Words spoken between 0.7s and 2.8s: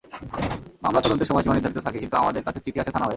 মামলায় তদন্তের সময়সীমা নির্ধারিত থাকে, কিন্তু আমাদের কাছে চিঠি